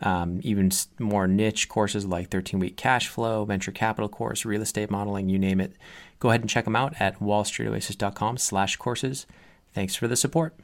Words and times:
um, 0.00 0.40
even 0.42 0.70
more 0.98 1.26
niche 1.26 1.68
courses 1.68 2.06
like 2.06 2.30
13 2.30 2.60
week 2.60 2.76
cash 2.76 3.08
flow, 3.08 3.44
venture 3.44 3.72
capital 3.72 4.08
course, 4.08 4.44
real 4.44 4.62
estate 4.62 4.90
modeling, 4.90 5.28
you 5.28 5.38
name 5.38 5.60
it 5.60 5.72
Go 6.18 6.30
ahead 6.30 6.40
and 6.40 6.50
check 6.50 6.64
them 6.64 6.76
out 6.76 6.94
at 6.98 7.20
wallstreetoasis.com 7.20 8.38
slash 8.38 8.76
courses. 8.76 9.26
Thanks 9.74 9.94
for 9.94 10.08
the 10.08 10.16
support. 10.16 10.54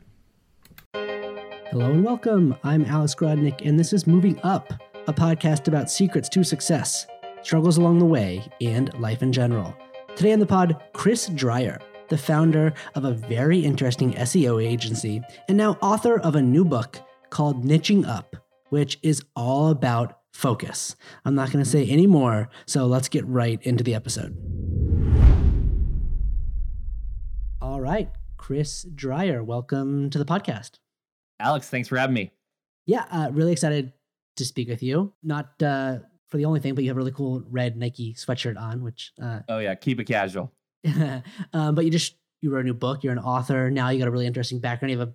Hello 0.94 1.90
and 1.90 2.04
welcome. 2.04 2.56
I'm 2.64 2.84
Alex 2.84 3.14
Grodnick, 3.14 3.66
and 3.66 3.78
this 3.78 3.92
is 3.92 4.06
Moving 4.06 4.38
Up, 4.42 4.72
a 5.06 5.12
podcast 5.12 5.68
about 5.68 5.90
secrets 5.90 6.28
to 6.30 6.44
success, 6.44 7.06
struggles 7.42 7.78
along 7.78 7.98
the 7.98 8.06
way, 8.06 8.46
and 8.60 8.92
life 8.98 9.22
in 9.22 9.32
general. 9.32 9.74
Today 10.16 10.32
on 10.32 10.38
the 10.38 10.46
pod, 10.46 10.82
Chris 10.92 11.28
Dreyer, 11.28 11.78
the 12.08 12.18
founder 12.18 12.74
of 12.94 13.04
a 13.04 13.12
very 13.12 13.58
interesting 13.58 14.12
SEO 14.14 14.62
agency 14.62 15.22
and 15.48 15.56
now 15.56 15.78
author 15.80 16.18
of 16.20 16.36
a 16.36 16.42
new 16.42 16.64
book 16.64 16.98
called 17.30 17.64
Niching 17.64 18.06
Up, 18.06 18.36
which 18.72 18.98
is 19.02 19.22
all 19.36 19.68
about 19.68 20.20
focus. 20.32 20.96
I'm 21.26 21.34
not 21.34 21.52
going 21.52 21.62
to 21.62 21.70
say 21.70 21.84
any 21.84 22.06
more, 22.06 22.48
so 22.64 22.86
let's 22.86 23.06
get 23.06 23.26
right 23.26 23.60
into 23.62 23.84
the 23.84 23.94
episode. 23.94 24.34
All 27.60 27.82
right, 27.82 28.08
Chris 28.38 28.84
Dreyer, 28.94 29.44
welcome 29.44 30.08
to 30.08 30.16
the 30.16 30.24
podcast. 30.24 30.78
Alex, 31.38 31.68
thanks 31.68 31.86
for 31.86 31.98
having 31.98 32.14
me. 32.14 32.32
Yeah, 32.86 33.04
uh, 33.12 33.28
really 33.30 33.52
excited 33.52 33.92
to 34.38 34.44
speak 34.46 34.70
with 34.70 34.82
you. 34.82 35.12
Not 35.22 35.62
uh, 35.62 35.98
for 36.30 36.38
the 36.38 36.46
only 36.46 36.60
thing, 36.60 36.74
but 36.74 36.82
you 36.82 36.88
have 36.88 36.96
a 36.96 37.00
really 37.00 37.12
cool 37.12 37.44
red 37.50 37.76
Nike 37.76 38.14
sweatshirt 38.14 38.58
on, 38.58 38.82
which. 38.82 39.12
Uh, 39.22 39.40
oh 39.50 39.58
yeah, 39.58 39.74
keep 39.74 40.00
it 40.00 40.04
casual. 40.04 40.50
um, 41.52 41.74
but 41.74 41.84
you 41.84 41.90
just 41.90 42.16
you 42.40 42.50
wrote 42.50 42.60
a 42.60 42.64
new 42.64 42.74
book. 42.74 43.04
You're 43.04 43.12
an 43.12 43.18
author 43.18 43.70
now. 43.70 43.90
You 43.90 43.98
got 43.98 44.08
a 44.08 44.10
really 44.10 44.26
interesting 44.26 44.60
background. 44.60 44.92
You 44.92 44.98
have 44.98 45.08
a 45.08 45.12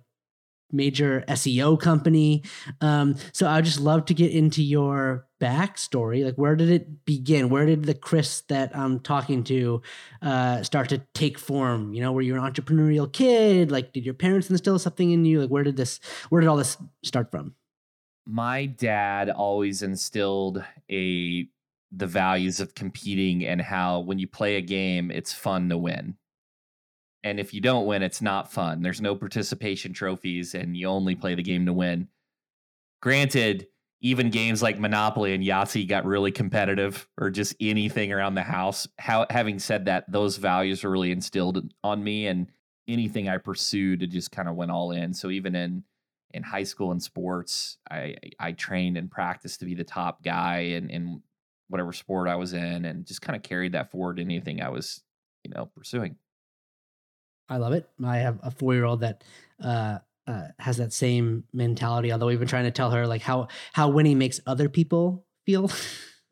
major 0.72 1.24
SEO 1.28 1.80
company. 1.80 2.42
Um, 2.80 3.16
so 3.32 3.46
I 3.46 3.56
would 3.56 3.64
just 3.64 3.80
love 3.80 4.04
to 4.06 4.14
get 4.14 4.32
into 4.32 4.62
your 4.62 5.26
backstory. 5.40 6.24
Like, 6.24 6.36
where 6.36 6.56
did 6.56 6.70
it 6.70 7.04
begin? 7.04 7.48
Where 7.48 7.66
did 7.66 7.84
the 7.84 7.94
Chris 7.94 8.42
that 8.42 8.76
I'm 8.76 9.00
talking 9.00 9.44
to 9.44 9.82
uh, 10.22 10.62
start 10.62 10.88
to 10.90 10.98
take 11.14 11.38
form? 11.38 11.94
You 11.94 12.02
know, 12.02 12.12
were 12.12 12.22
you 12.22 12.34
an 12.34 12.40
entrepreneurial 12.40 13.12
kid? 13.12 13.70
Like, 13.70 13.92
did 13.92 14.04
your 14.04 14.14
parents 14.14 14.50
instill 14.50 14.78
something 14.78 15.10
in 15.10 15.24
you? 15.24 15.40
Like, 15.40 15.50
where 15.50 15.64
did 15.64 15.76
this? 15.76 16.00
Where 16.28 16.40
did 16.40 16.48
all 16.48 16.56
this 16.56 16.76
start 17.02 17.30
from? 17.30 17.54
My 18.26 18.66
dad 18.66 19.30
always 19.30 19.82
instilled 19.82 20.62
a 20.90 21.48
the 21.90 22.06
values 22.06 22.60
of 22.60 22.74
competing 22.74 23.46
and 23.46 23.62
how 23.62 24.00
when 24.00 24.18
you 24.18 24.26
play 24.26 24.56
a 24.56 24.60
game, 24.60 25.10
it's 25.10 25.32
fun 25.32 25.70
to 25.70 25.78
win. 25.78 26.16
And 27.24 27.40
if 27.40 27.52
you 27.52 27.60
don't 27.60 27.86
win, 27.86 28.02
it's 28.02 28.22
not 28.22 28.52
fun. 28.52 28.82
There's 28.82 29.00
no 29.00 29.14
participation 29.14 29.92
trophies, 29.92 30.54
and 30.54 30.76
you 30.76 30.86
only 30.86 31.14
play 31.14 31.34
the 31.34 31.42
game 31.42 31.66
to 31.66 31.72
win. 31.72 32.08
Granted, 33.02 33.66
even 34.00 34.30
games 34.30 34.62
like 34.62 34.78
Monopoly 34.78 35.34
and 35.34 35.42
Yahtzee 35.42 35.88
got 35.88 36.04
really 36.04 36.30
competitive, 36.30 37.08
or 37.20 37.30
just 37.30 37.56
anything 37.60 38.12
around 38.12 38.34
the 38.34 38.42
house. 38.42 38.86
How, 38.98 39.26
having 39.30 39.58
said 39.58 39.86
that, 39.86 40.10
those 40.10 40.36
values 40.36 40.84
were 40.84 40.90
really 40.90 41.10
instilled 41.10 41.72
on 41.82 42.04
me, 42.04 42.28
and 42.28 42.46
anything 42.86 43.28
I 43.28 43.38
pursued, 43.38 44.02
it 44.02 44.08
just 44.08 44.30
kind 44.30 44.48
of 44.48 44.54
went 44.54 44.70
all 44.70 44.92
in. 44.92 45.12
So 45.12 45.30
even 45.30 45.54
in 45.54 45.84
in 46.30 46.42
high 46.42 46.62
school 46.62 46.92
and 46.92 47.02
sports, 47.02 47.78
I 47.90 48.16
I 48.38 48.52
trained 48.52 48.96
and 48.96 49.10
practiced 49.10 49.60
to 49.60 49.66
be 49.66 49.74
the 49.74 49.84
top 49.84 50.22
guy 50.22 50.58
in 50.58 50.90
in 50.90 51.22
whatever 51.68 51.92
sport 51.92 52.28
I 52.28 52.36
was 52.36 52.52
in, 52.52 52.84
and 52.84 53.06
just 53.06 53.22
kind 53.22 53.36
of 53.36 53.42
carried 53.42 53.72
that 53.72 53.90
forward 53.90 54.20
in 54.20 54.26
anything 54.26 54.62
I 54.62 54.68
was 54.68 55.02
you 55.44 55.50
know 55.52 55.66
pursuing. 55.66 56.16
I 57.48 57.56
love 57.56 57.72
it. 57.72 57.88
I 58.04 58.18
have 58.18 58.38
a 58.42 58.50
four 58.50 58.74
year 58.74 58.84
old 58.84 59.00
that 59.00 59.24
uh, 59.62 59.98
uh, 60.26 60.48
has 60.58 60.76
that 60.76 60.92
same 60.92 61.44
mentality. 61.52 62.12
Although 62.12 62.26
we've 62.26 62.38
been 62.38 62.48
trying 62.48 62.64
to 62.64 62.70
tell 62.70 62.90
her 62.90 63.06
like 63.06 63.22
how 63.22 63.48
how 63.72 63.88
winning 63.88 64.18
makes 64.18 64.40
other 64.46 64.68
people 64.68 65.24
feel, 65.46 65.68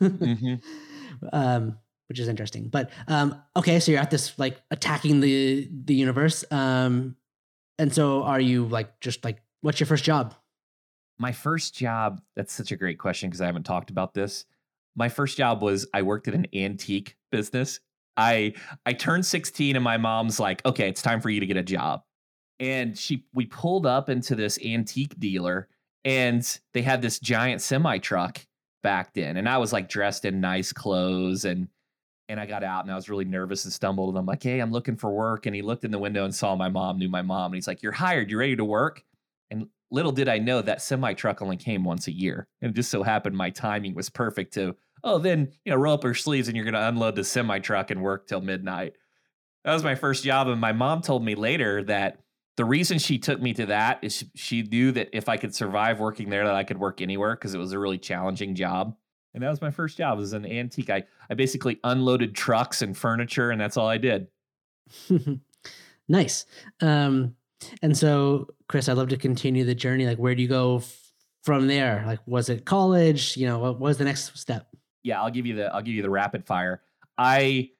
mm-hmm. 0.02 0.54
um, 1.32 1.78
which 2.08 2.20
is 2.20 2.28
interesting. 2.28 2.68
But 2.68 2.90
um, 3.08 3.40
okay, 3.56 3.80
so 3.80 3.92
you're 3.92 4.00
at 4.00 4.10
this 4.10 4.38
like 4.38 4.60
attacking 4.70 5.20
the 5.20 5.68
the 5.84 5.94
universe, 5.94 6.44
um, 6.50 7.16
and 7.78 7.92
so 7.92 8.22
are 8.22 8.40
you 8.40 8.66
like 8.66 9.00
just 9.00 9.24
like 9.24 9.38
what's 9.62 9.80
your 9.80 9.86
first 9.86 10.04
job? 10.04 10.34
My 11.18 11.32
first 11.32 11.74
job. 11.74 12.20
That's 12.34 12.52
such 12.52 12.72
a 12.72 12.76
great 12.76 12.98
question 12.98 13.30
because 13.30 13.40
I 13.40 13.46
haven't 13.46 13.64
talked 13.64 13.88
about 13.88 14.12
this. 14.12 14.44
My 14.94 15.08
first 15.08 15.38
job 15.38 15.62
was 15.62 15.86
I 15.94 16.02
worked 16.02 16.28
at 16.28 16.34
an 16.34 16.46
antique 16.54 17.16
business 17.30 17.80
I 18.16 18.54
I 18.84 18.92
turned 18.92 19.26
16 19.26 19.76
and 19.76 19.84
my 19.84 19.96
mom's 19.96 20.40
like, 20.40 20.64
"Okay, 20.64 20.88
it's 20.88 21.02
time 21.02 21.20
for 21.20 21.30
you 21.30 21.40
to 21.40 21.46
get 21.46 21.56
a 21.56 21.62
job." 21.62 22.02
And 22.60 22.96
she 22.98 23.24
we 23.34 23.46
pulled 23.46 23.86
up 23.86 24.08
into 24.08 24.34
this 24.34 24.58
antique 24.64 25.18
dealer 25.18 25.68
and 26.04 26.58
they 26.74 26.82
had 26.82 27.02
this 27.02 27.18
giant 27.18 27.60
semi 27.62 27.98
truck 27.98 28.44
backed 28.82 29.18
in 29.18 29.36
and 29.36 29.48
I 29.48 29.58
was 29.58 29.72
like 29.72 29.88
dressed 29.88 30.24
in 30.24 30.40
nice 30.40 30.72
clothes 30.72 31.44
and 31.44 31.68
and 32.28 32.40
I 32.40 32.46
got 32.46 32.64
out 32.64 32.84
and 32.84 32.92
I 32.92 32.96
was 32.96 33.08
really 33.08 33.24
nervous 33.24 33.64
and 33.64 33.72
stumbled 33.72 34.10
and 34.10 34.18
I'm 34.18 34.26
like, 34.26 34.42
"Hey, 34.42 34.60
I'm 34.60 34.72
looking 34.72 34.96
for 34.96 35.10
work." 35.12 35.46
And 35.46 35.54
he 35.54 35.62
looked 35.62 35.84
in 35.84 35.90
the 35.90 35.98
window 35.98 36.24
and 36.24 36.34
saw 36.34 36.56
my 36.56 36.68
mom, 36.68 36.98
knew 36.98 37.08
my 37.08 37.22
mom, 37.22 37.46
and 37.46 37.54
he's 37.54 37.68
like, 37.68 37.82
"You're 37.82 37.92
hired. 37.92 38.30
You're 38.30 38.40
ready 38.40 38.56
to 38.56 38.64
work?" 38.64 39.04
And 39.50 39.68
little 39.90 40.12
did 40.12 40.28
I 40.28 40.38
know 40.38 40.62
that 40.62 40.82
semi 40.82 41.14
truck 41.14 41.42
only 41.42 41.56
came 41.56 41.84
once 41.84 42.08
a 42.08 42.12
year. 42.12 42.48
And 42.60 42.70
it 42.70 42.74
just 42.74 42.90
so 42.90 43.02
happened 43.02 43.36
my 43.36 43.50
timing 43.50 43.94
was 43.94 44.10
perfect 44.10 44.54
to 44.54 44.76
oh, 45.04 45.18
then, 45.18 45.52
you 45.64 45.72
know, 45.72 45.78
roll 45.78 45.94
up 45.94 46.04
your 46.04 46.14
sleeves 46.14 46.48
and 46.48 46.56
you're 46.56 46.64
going 46.64 46.74
to 46.74 46.88
unload 46.88 47.16
the 47.16 47.24
semi 47.24 47.58
truck 47.58 47.90
and 47.90 48.02
work 48.02 48.26
till 48.26 48.40
midnight. 48.40 48.94
That 49.64 49.72
was 49.72 49.84
my 49.84 49.94
first 49.94 50.24
job. 50.24 50.48
And 50.48 50.60
my 50.60 50.72
mom 50.72 51.02
told 51.02 51.24
me 51.24 51.34
later 51.34 51.82
that 51.84 52.20
the 52.56 52.64
reason 52.64 52.98
she 52.98 53.18
took 53.18 53.40
me 53.40 53.52
to 53.54 53.66
that 53.66 53.98
is 54.02 54.24
she 54.34 54.62
knew 54.62 54.92
that 54.92 55.10
if 55.12 55.28
I 55.28 55.36
could 55.36 55.54
survive 55.54 56.00
working 56.00 56.30
there, 56.30 56.44
that 56.44 56.54
I 56.54 56.64
could 56.64 56.78
work 56.78 57.00
anywhere 57.00 57.34
because 57.34 57.54
it 57.54 57.58
was 57.58 57.72
a 57.72 57.78
really 57.78 57.98
challenging 57.98 58.54
job. 58.54 58.96
And 59.34 59.42
that 59.42 59.50
was 59.50 59.60
my 59.60 59.70
first 59.70 59.98
job 59.98 60.18
as 60.18 60.32
an 60.32 60.46
antique. 60.46 60.88
I, 60.88 61.04
I 61.28 61.34
basically 61.34 61.78
unloaded 61.84 62.34
trucks 62.34 62.80
and 62.80 62.96
furniture, 62.96 63.50
and 63.50 63.60
that's 63.60 63.76
all 63.76 63.86
I 63.86 63.98
did. 63.98 64.28
nice. 66.08 66.46
Um, 66.80 67.34
and 67.82 67.96
so, 67.96 68.48
Chris, 68.68 68.88
I'd 68.88 68.96
love 68.96 69.08
to 69.08 69.18
continue 69.18 69.64
the 69.64 69.74
journey. 69.74 70.06
Like, 70.06 70.18
where 70.18 70.34
do 70.34 70.40
you 70.40 70.48
go 70.48 70.76
f- 70.76 71.12
from 71.44 71.66
there? 71.66 72.02
Like, 72.06 72.20
was 72.26 72.48
it 72.48 72.64
college? 72.64 73.36
You 73.36 73.46
know, 73.46 73.58
what 73.58 73.78
was 73.78 73.98
the 73.98 74.04
next 74.04 74.38
step? 74.38 74.68
Yeah, 75.06 75.22
I'll 75.22 75.30
give 75.30 75.46
you 75.46 75.54
the 75.54 75.72
I'll 75.72 75.82
give 75.82 75.94
you 75.94 76.02
the 76.02 76.10
rapid 76.10 76.44
fire. 76.44 76.82
I 77.16 77.70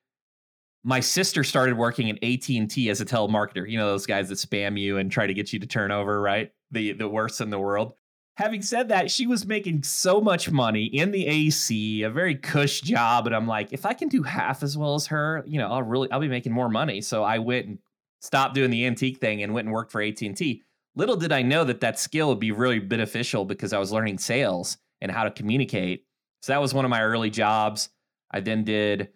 my 0.85 1.01
sister 1.01 1.43
started 1.43 1.77
working 1.77 2.09
at 2.09 2.23
AT&T 2.23 2.89
as 2.89 3.01
a 3.01 3.05
telemarketer. 3.05 3.69
You 3.69 3.77
know 3.77 3.89
those 3.89 4.07
guys 4.07 4.29
that 4.29 4.37
spam 4.37 4.79
you 4.79 4.99
and 4.99 5.11
try 5.11 5.27
to 5.27 5.35
get 5.35 5.53
you 5.53 5.59
to 5.59 5.67
turn 5.67 5.91
over, 5.91 6.21
right? 6.21 6.53
The 6.71 6.93
the 6.93 7.09
worst 7.09 7.41
in 7.41 7.51
the 7.51 7.59
world. 7.59 7.95
Having 8.37 8.63
said 8.63 8.89
that, 8.91 9.11
she 9.11 9.27
was 9.27 9.47
making 9.47 9.83
so 9.83 10.21
much 10.21 10.51
money 10.51 10.85
in 10.85 11.11
the 11.11 11.27
AC, 11.27 12.03
a 12.03 12.11
very 12.11 12.37
cush 12.37 12.83
job, 12.83 13.27
and 13.27 13.35
I'm 13.35 13.47
like, 13.47 13.73
if 13.73 13.87
I 13.87 13.95
can 13.95 14.09
do 14.09 14.23
half 14.23 14.63
as 14.63 14.77
well 14.77 14.95
as 14.95 15.07
her, 15.07 15.43
you 15.47 15.59
know, 15.59 15.73
I'll 15.73 15.83
really 15.83 16.11
I'll 16.13 16.21
be 16.21 16.29
making 16.29 16.53
more 16.53 16.69
money. 16.69 17.01
So 17.01 17.25
I 17.25 17.39
went 17.39 17.67
and 17.67 17.79
stopped 18.21 18.55
doing 18.55 18.71
the 18.71 18.87
antique 18.87 19.19
thing 19.19 19.43
and 19.43 19.53
went 19.53 19.67
and 19.67 19.75
worked 19.75 19.91
for 19.91 20.01
AT&T. 20.01 20.63
Little 20.95 21.17
did 21.17 21.33
I 21.33 21.43
know 21.43 21.65
that 21.65 21.81
that 21.81 21.99
skill 21.99 22.29
would 22.29 22.41
be 22.41 22.53
really 22.53 22.79
beneficial 22.79 23.45
because 23.45 23.73
I 23.73 23.79
was 23.79 23.91
learning 23.91 24.19
sales 24.19 24.79
and 25.01 25.11
how 25.11 25.25
to 25.25 25.31
communicate 25.31 26.07
so 26.43 26.53
that 26.53 26.61
was 26.61 26.75
one 26.75 26.85
of 26.85 26.91
my 26.91 27.03
early 27.03 27.31
jobs. 27.31 27.89
I 28.31 28.41
then 28.41 28.65
did 28.65 29.11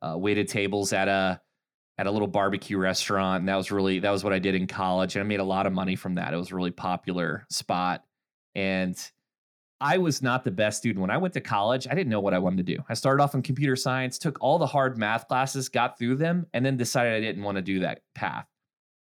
uh, 0.00 0.16
waited 0.16 0.48
tables 0.48 0.92
at 0.92 1.08
a 1.08 1.40
at 1.98 2.06
a 2.06 2.10
little 2.10 2.28
barbecue 2.28 2.78
restaurant, 2.78 3.40
and 3.40 3.48
that 3.48 3.56
was 3.56 3.70
really 3.70 3.98
that 4.00 4.10
was 4.10 4.24
what 4.24 4.32
I 4.32 4.38
did 4.38 4.54
in 4.54 4.66
college, 4.66 5.14
and 5.14 5.22
I 5.22 5.26
made 5.26 5.40
a 5.40 5.44
lot 5.44 5.66
of 5.66 5.72
money 5.72 5.96
from 5.96 6.14
that. 6.14 6.32
It 6.32 6.36
was 6.36 6.50
a 6.50 6.56
really 6.56 6.70
popular 6.70 7.46
spot, 7.50 8.04
and 8.54 8.98
I 9.80 9.98
was 9.98 10.22
not 10.22 10.44
the 10.44 10.50
best 10.52 10.78
student 10.78 11.00
when 11.00 11.10
I 11.10 11.18
went 11.18 11.34
to 11.34 11.40
college. 11.40 11.88
I 11.88 11.94
didn't 11.94 12.10
know 12.10 12.20
what 12.20 12.34
I 12.34 12.38
wanted 12.38 12.64
to 12.66 12.76
do. 12.76 12.82
I 12.88 12.94
started 12.94 13.22
off 13.22 13.34
in 13.34 13.42
computer 13.42 13.74
science, 13.74 14.16
took 14.16 14.38
all 14.40 14.58
the 14.58 14.66
hard 14.66 14.96
math 14.96 15.26
classes, 15.26 15.68
got 15.68 15.98
through 15.98 16.16
them, 16.16 16.46
and 16.54 16.64
then 16.64 16.76
decided 16.76 17.14
I 17.14 17.20
didn't 17.20 17.42
want 17.42 17.56
to 17.56 17.62
do 17.62 17.80
that 17.80 18.02
path. 18.14 18.46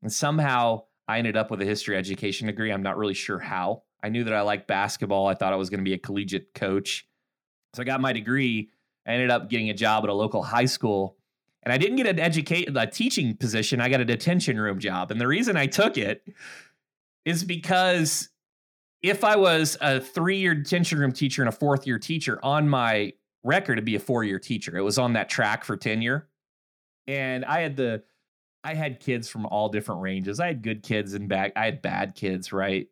And 0.02 0.12
somehow 0.12 0.84
I 1.06 1.18
ended 1.18 1.36
up 1.36 1.52
with 1.52 1.62
a 1.62 1.66
history 1.66 1.98
education 1.98 2.48
degree. 2.48 2.72
I'm 2.72 2.82
not 2.82 2.98
really 2.98 3.14
sure 3.14 3.40
how. 3.40 3.84
I 4.02 4.08
knew 4.08 4.24
that 4.24 4.34
I 4.34 4.42
liked 4.42 4.68
basketball. 4.68 5.28
I 5.28 5.34
thought 5.34 5.52
I 5.52 5.58
was 5.58 5.70
going 5.70 5.82
to 5.82 5.84
be 5.84 5.94
a 5.94 5.98
collegiate 5.98 6.54
coach. 6.54 7.06
So 7.74 7.82
I 7.82 7.86
got 7.86 8.02
my 8.02 8.14
degree. 8.14 8.70
I 9.08 9.14
ended 9.14 9.32
up 9.32 9.50
getting 9.50 9.70
a 9.70 9.74
job 9.74 10.04
at 10.04 10.10
a 10.10 10.14
local 10.14 10.44
high 10.44 10.66
school. 10.66 11.18
And 11.64 11.74
I 11.74 11.78
didn't 11.78 11.98
get 11.98 12.08
an 12.08 12.20
educate 12.20 12.70
a 12.76 12.88
teaching 12.88 13.36
position. 13.36 13.82
I 13.82 13.90
got 13.90 14.00
a 14.00 14.06
detention 14.06 14.60
room 14.60 14.80
job. 14.80 15.12
And 15.12 15.20
the 15.20 15.28
reason 15.28 15.58
I 15.58 15.66
took 15.68 15.98
it 15.98 16.24
is 17.26 17.44
because 17.44 18.30
if 19.02 19.24
I 19.24 19.36
was 19.36 19.78
a 19.82 20.00
three-year 20.00 20.56
detention 20.56 21.00
room 21.00 21.12
teacher 21.12 21.42
and 21.42 21.50
a 21.50 21.52
fourth-year 21.52 22.00
teacher 22.00 22.40
on 22.44 22.70
my 22.70 23.14
record, 23.44 23.74
it'd 23.74 23.86
be 23.86 23.96
a 23.96 24.00
four-year 24.00 24.40
teacher. 24.40 24.78
It 24.78 24.82
was 24.82 24.98
on 24.98 25.14
that 25.14 25.30
track 25.30 25.64
for 25.64 25.78
tenure. 25.78 26.28
And 27.08 27.46
I 27.46 27.62
had 27.62 27.76
the 27.76 28.04
I 28.64 28.74
had 28.74 29.00
kids 29.00 29.30
from 29.30 29.46
all 29.46 29.70
different 29.70 30.02
ranges. 30.02 30.40
I 30.40 30.48
had 30.48 30.62
good 30.62 30.84
kids 30.84 31.14
and 31.14 31.30
bad 31.30 31.54
I 31.56 31.66
had 31.66 31.82
bad 31.82 32.16
kids, 32.16 32.52
right? 32.52 32.88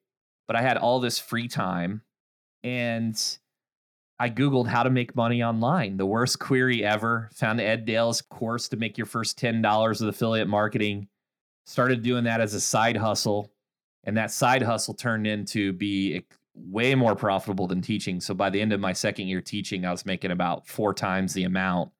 But 0.48 0.56
I 0.56 0.62
had 0.62 0.78
all 0.78 1.00
this 1.00 1.20
free 1.20 1.48
time 1.48 2.02
and 2.64 3.16
I 4.20 4.30
Googled 4.30 4.68
how 4.68 4.84
to 4.84 4.90
make 4.90 5.16
money 5.16 5.44
online. 5.44 5.98
The 5.98 6.06
worst 6.06 6.40
query 6.40 6.84
ever. 6.84 7.30
Found 7.36 7.62
Ed 7.62 7.86
Dale's 7.86 8.22
course 8.22 8.68
to 8.70 8.78
make 8.78 8.98
your 8.98 9.06
first 9.06 9.40
$10 9.40 9.88
with 9.88 10.10
affiliate 10.10 10.48
marketing. 10.48 11.08
Started 11.66 12.02
doing 12.02 12.24
that 12.24 12.42
as 12.42 12.54
a 12.54 12.62
side 12.62 12.98
hustle. 12.98 13.52
And 14.04 14.18
that 14.18 14.32
side 14.32 14.64
hustle 14.64 14.94
turned 14.94 15.28
into 15.28 15.74
be 15.74 16.26
way 16.56 16.96
more 16.96 17.16
profitable 17.16 17.68
than 17.68 17.82
teaching. 17.82 18.20
So 18.20 18.34
by 18.34 18.50
the 18.50 18.60
end 18.60 18.74
of 18.74 18.80
my 18.80 18.94
second 18.94 19.28
year 19.28 19.42
teaching, 19.42 19.86
I 19.86 19.92
was 19.92 20.06
making 20.06 20.32
about 20.32 20.68
four 20.68 20.94
times 20.94 21.34
the 21.34 21.44
amount 21.44 21.92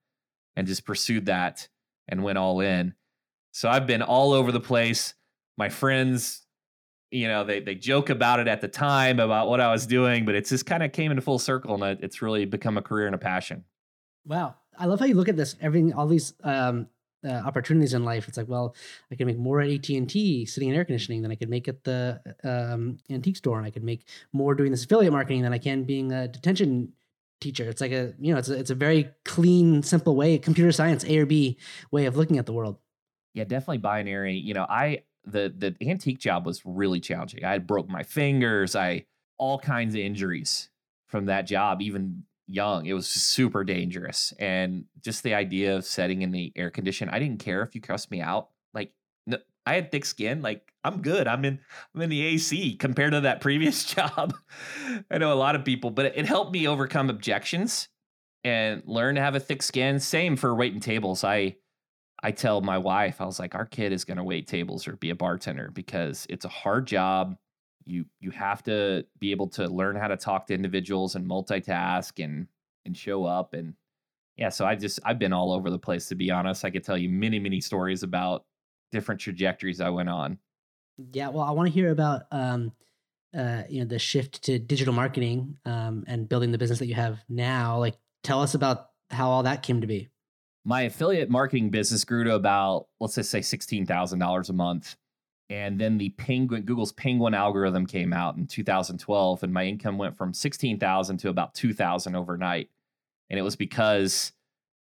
and 0.56 0.66
just 0.66 0.84
pursued 0.84 1.26
that 1.26 1.68
and 2.08 2.24
went 2.24 2.38
all 2.38 2.60
in. 2.60 2.94
So 3.52 3.68
I've 3.68 3.86
been 3.86 4.02
all 4.02 4.32
over 4.32 4.50
the 4.50 4.58
place. 4.58 5.14
My 5.56 5.68
friends 5.68 6.47
you 7.10 7.28
know 7.28 7.44
they 7.44 7.60
they 7.60 7.74
joke 7.74 8.10
about 8.10 8.40
it 8.40 8.48
at 8.48 8.60
the 8.60 8.68
time 8.68 9.20
about 9.20 9.48
what 9.48 9.60
I 9.60 9.70
was 9.70 9.86
doing, 9.86 10.24
but 10.24 10.34
it's 10.34 10.50
just 10.50 10.66
kind 10.66 10.82
of 10.82 10.92
came 10.92 11.10
into 11.10 11.22
full 11.22 11.38
circle 11.38 11.82
and 11.82 12.02
it's 12.02 12.22
really 12.22 12.44
become 12.44 12.76
a 12.76 12.82
career 12.82 13.06
and 13.06 13.14
a 13.14 13.18
passion. 13.18 13.64
Wow, 14.26 14.56
I 14.78 14.86
love 14.86 15.00
how 15.00 15.06
you 15.06 15.14
look 15.14 15.28
at 15.28 15.36
this. 15.36 15.56
Everything, 15.60 15.94
all 15.94 16.06
these 16.06 16.34
um, 16.44 16.88
uh, 17.24 17.30
opportunities 17.30 17.94
in 17.94 18.04
life. 18.04 18.28
It's 18.28 18.36
like, 18.36 18.48
well, 18.48 18.74
I 19.10 19.14
can 19.14 19.26
make 19.26 19.38
more 19.38 19.60
at 19.60 19.70
AT 19.70 19.88
and 19.88 20.08
T 20.08 20.44
sitting 20.44 20.68
in 20.68 20.74
air 20.74 20.84
conditioning 20.84 21.22
than 21.22 21.30
I 21.30 21.34
could 21.34 21.48
make 21.48 21.66
at 21.66 21.84
the 21.84 22.20
um, 22.44 22.98
antique 23.10 23.36
store, 23.36 23.58
and 23.58 23.66
I 23.66 23.70
could 23.70 23.84
make 23.84 24.06
more 24.32 24.54
doing 24.54 24.70
this 24.70 24.84
affiliate 24.84 25.12
marketing 25.12 25.42
than 25.42 25.52
I 25.52 25.58
can 25.58 25.84
being 25.84 26.12
a 26.12 26.28
detention 26.28 26.92
teacher. 27.40 27.68
It's 27.68 27.80
like 27.80 27.92
a 27.92 28.12
you 28.18 28.32
know, 28.32 28.38
it's 28.38 28.48
a, 28.48 28.58
it's 28.58 28.70
a 28.70 28.74
very 28.74 29.10
clean, 29.24 29.82
simple 29.82 30.14
way, 30.14 30.38
computer 30.38 30.72
science 30.72 31.04
A 31.04 31.18
or 31.18 31.26
B 31.26 31.58
way 31.90 32.06
of 32.06 32.16
looking 32.16 32.38
at 32.38 32.46
the 32.46 32.52
world. 32.52 32.78
Yeah, 33.34 33.44
definitely 33.44 33.78
binary. 33.78 34.34
You 34.34 34.54
know, 34.54 34.66
I 34.68 35.02
the 35.30 35.52
the 35.56 35.88
antique 35.88 36.18
job 36.18 36.46
was 36.46 36.62
really 36.64 37.00
challenging. 37.00 37.44
I 37.44 37.58
broke 37.58 37.88
my 37.88 38.02
fingers. 38.02 38.74
I 38.74 39.06
all 39.38 39.58
kinds 39.58 39.94
of 39.94 40.00
injuries 40.00 40.70
from 41.06 41.26
that 41.26 41.42
job, 41.42 41.80
even 41.80 42.24
young. 42.46 42.86
It 42.86 42.94
was 42.94 43.06
super 43.06 43.62
dangerous. 43.64 44.32
And 44.38 44.84
just 45.00 45.22
the 45.22 45.34
idea 45.34 45.76
of 45.76 45.84
setting 45.84 46.22
in 46.22 46.32
the 46.32 46.52
air 46.56 46.70
condition, 46.70 47.08
I 47.08 47.18
didn't 47.18 47.40
care 47.40 47.62
if 47.62 47.74
you 47.74 47.80
cussed 47.80 48.10
me 48.10 48.20
out. 48.20 48.48
Like 48.74 48.92
no, 49.26 49.38
I 49.66 49.74
had 49.74 49.92
thick 49.92 50.04
skin. 50.04 50.42
Like 50.42 50.72
I'm 50.82 51.02
good. 51.02 51.28
I'm 51.28 51.44
in 51.44 51.60
I'm 51.94 52.02
in 52.02 52.10
the 52.10 52.22
AC 52.22 52.76
compared 52.76 53.12
to 53.12 53.20
that 53.20 53.40
previous 53.40 53.84
job. 53.94 54.34
I 55.10 55.18
know 55.18 55.32
a 55.32 55.34
lot 55.34 55.54
of 55.54 55.64
people, 55.64 55.90
but 55.90 56.06
it, 56.06 56.14
it 56.16 56.26
helped 56.26 56.52
me 56.52 56.66
overcome 56.66 57.10
objections 57.10 57.88
and 58.44 58.82
learn 58.86 59.16
to 59.16 59.20
have 59.20 59.34
a 59.34 59.40
thick 59.40 59.62
skin. 59.62 60.00
Same 60.00 60.36
for 60.36 60.54
waiting 60.54 60.80
tables. 60.80 61.24
I 61.24 61.56
I 62.22 62.32
tell 62.32 62.60
my 62.60 62.78
wife, 62.78 63.20
I 63.20 63.26
was 63.26 63.38
like, 63.38 63.54
our 63.54 63.66
kid 63.66 63.92
is 63.92 64.04
going 64.04 64.16
to 64.16 64.24
wait 64.24 64.46
tables 64.46 64.88
or 64.88 64.96
be 64.96 65.10
a 65.10 65.14
bartender 65.14 65.70
because 65.72 66.26
it's 66.28 66.44
a 66.44 66.48
hard 66.48 66.86
job. 66.86 67.36
You 67.86 68.04
you 68.20 68.30
have 68.32 68.62
to 68.64 69.06
be 69.18 69.30
able 69.30 69.48
to 69.50 69.66
learn 69.66 69.96
how 69.96 70.08
to 70.08 70.16
talk 70.16 70.46
to 70.48 70.54
individuals 70.54 71.14
and 71.14 71.28
multitask 71.28 72.22
and 72.22 72.48
and 72.84 72.96
show 72.96 73.24
up 73.24 73.54
and 73.54 73.74
yeah. 74.36 74.50
So 74.50 74.66
I 74.66 74.74
just 74.74 75.00
I've 75.04 75.18
been 75.18 75.32
all 75.32 75.52
over 75.52 75.70
the 75.70 75.78
place 75.78 76.08
to 76.08 76.14
be 76.14 76.30
honest. 76.30 76.64
I 76.64 76.70
could 76.70 76.84
tell 76.84 76.98
you 76.98 77.08
many 77.08 77.38
many 77.38 77.60
stories 77.60 78.02
about 78.02 78.44
different 78.90 79.20
trajectories 79.20 79.80
I 79.80 79.90
went 79.90 80.08
on. 80.08 80.38
Yeah, 81.12 81.28
well, 81.28 81.44
I 81.44 81.52
want 81.52 81.68
to 81.68 81.72
hear 81.72 81.90
about 81.90 82.22
um, 82.30 82.72
uh, 83.34 83.62
you 83.70 83.80
know 83.80 83.86
the 83.86 83.98
shift 83.98 84.42
to 84.44 84.58
digital 84.58 84.92
marketing 84.92 85.56
um, 85.64 86.04
and 86.06 86.28
building 86.28 86.52
the 86.52 86.58
business 86.58 86.80
that 86.80 86.88
you 86.88 86.94
have 86.94 87.20
now. 87.28 87.78
Like, 87.78 87.94
tell 88.22 88.42
us 88.42 88.54
about 88.54 88.88
how 89.10 89.30
all 89.30 89.44
that 89.44 89.62
came 89.62 89.80
to 89.80 89.86
be 89.86 90.08
my 90.64 90.82
affiliate 90.82 91.30
marketing 91.30 91.70
business 91.70 92.04
grew 92.04 92.24
to 92.24 92.34
about 92.34 92.86
let's 93.00 93.14
just 93.14 93.30
say 93.30 93.40
$16,000 93.40 94.48
a 94.48 94.52
month. 94.52 94.96
And 95.50 95.80
then 95.80 95.96
the 95.96 96.10
Penguin 96.10 96.62
Google's 96.62 96.92
Penguin 96.92 97.32
algorithm 97.32 97.86
came 97.86 98.12
out 98.12 98.36
in 98.36 98.46
2012 98.46 99.42
and 99.42 99.52
my 99.52 99.64
income 99.64 99.96
went 99.96 100.16
from 100.16 100.34
16,000 100.34 101.16
to 101.18 101.30
about 101.30 101.54
2,000 101.54 102.14
overnight. 102.14 102.68
And 103.30 103.38
it 103.38 103.42
was 103.42 103.56
because 103.56 104.32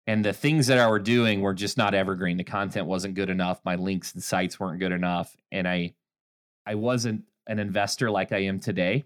and 0.07 0.25
the 0.25 0.33
things 0.33 0.69
that 0.69 0.79
I 0.79 0.89
were 0.89 1.01
doing 1.01 1.41
were 1.41 1.55
just 1.55 1.77
not 1.77 1.93
evergreen. 1.93 2.37
The 2.37 2.45
content 2.45 2.87
wasn't 2.87 3.15
good 3.15 3.29
enough, 3.29 3.61
my 3.65 3.75
links 3.75 4.15
and 4.15 4.23
sites 4.23 4.61
weren't 4.61 4.79
good 4.79 4.93
enough, 4.93 5.37
and 5.51 5.67
I 5.67 5.95
I 6.65 6.77
wasn't 6.77 7.25
an 7.47 7.59
investor 7.59 8.11
like 8.11 8.33
I 8.33 8.39
am 8.39 8.59
today 8.59 9.05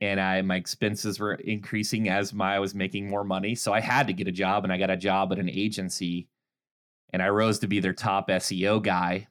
and 0.00 0.20
I 0.20 0.42
my 0.42 0.56
expenses 0.56 1.18
were 1.18 1.34
increasing 1.34 2.08
as 2.08 2.34
my 2.34 2.56
I 2.56 2.58
was 2.58 2.74
making 2.74 3.08
more 3.08 3.24
money. 3.24 3.54
So 3.54 3.72
I 3.72 3.80
had 3.80 4.06
to 4.08 4.12
get 4.12 4.28
a 4.28 4.32
job 4.32 4.64
and 4.64 4.72
I 4.72 4.78
got 4.78 4.90
a 4.90 4.96
job 4.96 5.32
at 5.32 5.38
an 5.38 5.48
agency 5.48 6.28
and 7.12 7.22
I 7.22 7.28
rose 7.28 7.58
to 7.60 7.66
be 7.66 7.80
their 7.80 7.92
top 7.92 8.28
SEO 8.28 8.82
guy. 8.82 9.28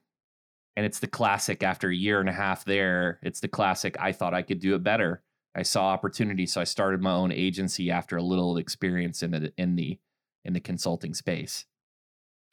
And 0.75 0.85
it's 0.85 0.99
the 0.99 1.07
classic 1.07 1.63
after 1.63 1.89
a 1.89 1.95
year 1.95 2.19
and 2.19 2.29
a 2.29 2.33
half 2.33 2.65
there, 2.65 3.19
it's 3.21 3.39
the 3.39 3.47
classic 3.47 3.95
I 3.99 4.11
thought 4.11 4.33
I 4.33 4.41
could 4.41 4.59
do 4.59 4.75
it 4.75 4.83
better. 4.83 5.21
I 5.55 5.63
saw 5.63 5.85
opportunity, 5.87 6.45
so 6.45 6.59
I 6.59 6.65
started 6.65 7.01
my 7.01 7.13
own 7.13 7.31
agency 7.31 7.89
after 7.89 8.17
a 8.17 8.21
little 8.21 8.57
experience 8.57 9.23
in 9.23 9.31
the 9.31 9.53
in 9.57 9.77
the 9.77 9.99
in 10.43 10.51
the 10.51 10.59
consulting 10.59 11.13
space. 11.13 11.65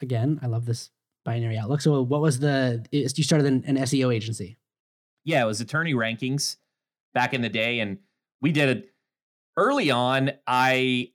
Again, 0.00 0.38
I 0.40 0.46
love 0.46 0.66
this 0.66 0.90
binary 1.24 1.58
outlook. 1.58 1.80
So 1.80 2.00
what 2.02 2.20
was 2.20 2.38
the 2.38 2.84
you 2.92 3.24
started 3.24 3.46
an, 3.46 3.64
an 3.66 3.76
SEO 3.76 4.14
agency? 4.14 4.56
Yeah, 5.24 5.42
it 5.42 5.46
was 5.46 5.60
attorney 5.60 5.94
rankings 5.94 6.58
back 7.14 7.34
in 7.34 7.42
the 7.42 7.48
day, 7.48 7.80
and 7.80 7.98
we 8.40 8.52
did 8.52 8.68
it 8.68 8.90
early 9.56 9.90
on. 9.90 10.32
I 10.46 11.10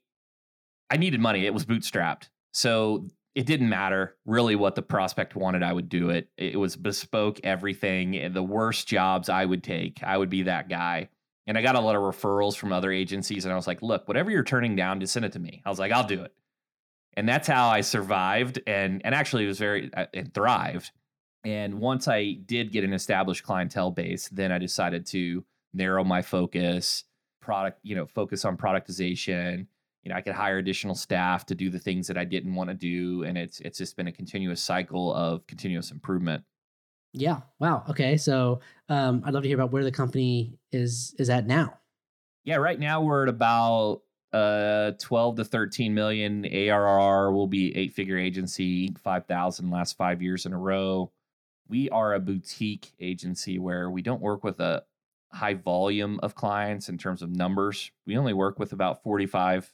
I 0.90 0.96
needed 0.96 1.20
money. 1.20 1.46
It 1.46 1.54
was 1.54 1.64
bootstrapped, 1.64 2.28
so 2.52 3.06
it 3.34 3.46
didn't 3.46 3.68
matter 3.68 4.16
really 4.26 4.56
what 4.56 4.74
the 4.74 4.82
prospect 4.82 5.36
wanted. 5.36 5.62
I 5.62 5.72
would 5.72 5.88
do 5.88 6.10
it. 6.10 6.28
It 6.36 6.58
was 6.58 6.76
bespoke 6.76 7.38
everything. 7.44 8.32
The 8.32 8.42
worst 8.42 8.88
jobs 8.88 9.28
I 9.28 9.44
would 9.44 9.62
take, 9.62 10.02
I 10.02 10.16
would 10.16 10.30
be 10.30 10.42
that 10.44 10.68
guy. 10.68 11.08
And 11.46 11.56
I 11.56 11.62
got 11.62 11.76
a 11.76 11.80
lot 11.80 11.96
of 11.96 12.02
referrals 12.02 12.56
from 12.56 12.72
other 12.72 12.92
agencies, 12.92 13.44
and 13.44 13.52
I 13.52 13.56
was 13.56 13.66
like, 13.66 13.80
"Look, 13.80 14.06
whatever 14.06 14.30
you're 14.30 14.44
turning 14.44 14.76
down, 14.76 15.00
just 15.00 15.12
send 15.12 15.24
it 15.24 15.32
to 15.32 15.38
me." 15.38 15.62
I 15.64 15.70
was 15.70 15.78
like, 15.78 15.92
"I'll 15.92 16.06
do 16.06 16.22
it." 16.22 16.34
And 17.16 17.28
that's 17.28 17.48
how 17.48 17.68
I 17.68 17.80
survived, 17.80 18.60
and 18.66 19.00
and 19.04 19.14
actually 19.14 19.44
it 19.44 19.48
was 19.48 19.58
very 19.58 19.90
uh, 19.94 20.06
and 20.12 20.32
thrived. 20.34 20.90
And 21.44 21.80
once 21.80 22.08
I 22.08 22.32
did 22.44 22.72
get 22.72 22.84
an 22.84 22.92
established 22.92 23.44
clientele 23.44 23.90
base, 23.90 24.28
then 24.28 24.52
I 24.52 24.58
decided 24.58 25.06
to 25.06 25.44
narrow 25.72 26.04
my 26.04 26.22
focus, 26.22 27.04
product, 27.40 27.80
you 27.82 27.94
know, 27.94 28.06
focus 28.06 28.44
on 28.44 28.56
productization. 28.56 29.66
You 30.02 30.10
know, 30.10 30.16
I 30.16 30.20
could 30.20 30.34
hire 30.34 30.58
additional 30.58 30.94
staff 30.94 31.44
to 31.46 31.54
do 31.54 31.70
the 31.70 31.78
things 31.78 32.06
that 32.06 32.16
I 32.16 32.24
didn't 32.24 32.54
want 32.54 32.70
to 32.70 32.74
do. 32.74 33.24
And 33.24 33.36
it's 33.36 33.60
it's 33.60 33.78
just 33.78 33.96
been 33.96 34.06
a 34.06 34.12
continuous 34.12 34.62
cycle 34.62 35.14
of 35.14 35.46
continuous 35.46 35.90
improvement. 35.90 36.44
Yeah. 37.12 37.40
Wow. 37.58 37.84
Okay. 37.88 38.16
So 38.16 38.60
um, 38.88 39.22
I'd 39.24 39.34
love 39.34 39.42
to 39.42 39.48
hear 39.48 39.56
about 39.56 39.72
where 39.72 39.84
the 39.84 39.92
company 39.92 40.58
is 40.72 41.14
is 41.18 41.30
at 41.30 41.46
now. 41.46 41.78
Yeah. 42.44 42.56
Right 42.56 42.78
now 42.78 43.02
we're 43.02 43.24
at 43.24 43.28
about 43.28 44.02
uh 44.32 44.92
12 45.00 45.36
to 45.36 45.44
13 45.44 45.94
million 45.94 46.44
ARR. 46.44 47.32
Will 47.32 47.46
be 47.46 47.74
eight 47.76 47.94
figure 47.94 48.18
agency, 48.18 48.94
five 49.02 49.26
thousand 49.26 49.70
last 49.70 49.96
five 49.96 50.22
years 50.22 50.46
in 50.46 50.52
a 50.52 50.58
row. 50.58 51.10
We 51.68 51.90
are 51.90 52.14
a 52.14 52.20
boutique 52.20 52.92
agency 53.00 53.58
where 53.58 53.90
we 53.90 54.00
don't 54.00 54.22
work 54.22 54.44
with 54.44 54.60
a 54.60 54.84
high 55.32 55.54
volume 55.54 56.18
of 56.22 56.34
clients 56.34 56.88
in 56.88 56.98
terms 56.98 57.22
of 57.22 57.30
numbers. 57.30 57.90
We 58.06 58.16
only 58.16 58.32
work 58.32 58.58
with 58.58 58.72
about 58.72 59.02
45 59.02 59.72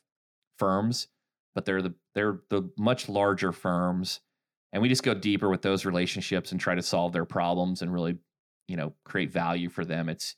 firms, 0.58 1.08
but 1.54 1.64
they're 1.64 1.82
the 1.82 1.94
they're 2.14 2.40
the 2.50 2.70
much 2.76 3.08
larger 3.08 3.52
firms 3.52 4.20
and 4.75 4.82
we 4.82 4.88
just 4.88 5.04
go 5.04 5.14
deeper 5.14 5.49
with 5.49 5.62
those 5.62 5.84
relationships 5.84 6.50
and 6.50 6.61
try 6.61 6.75
to 6.75 6.82
solve 6.82 7.12
their 7.12 7.25
problems 7.25 7.80
and 7.80 7.92
really, 7.92 8.16
you 8.66 8.76
know, 8.76 8.92
create 9.04 9.30
value 9.30 9.68
for 9.68 9.84
them. 9.84 10.08
It's 10.08 10.34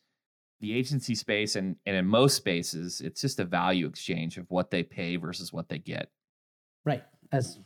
the 0.60 0.76
agency 0.76 1.14
space 1.14 1.56
and 1.56 1.76
and 1.86 1.96
in 1.96 2.06
most 2.06 2.36
spaces, 2.36 3.00
it's 3.00 3.22
just 3.22 3.40
a 3.40 3.46
value 3.46 3.86
exchange 3.86 4.36
of 4.36 4.44
what 4.50 4.70
they 4.70 4.82
pay 4.82 5.16
versus 5.16 5.54
what 5.54 5.70
they 5.70 5.78
get. 5.78 6.10
Right. 6.84 7.02
As 7.32 7.58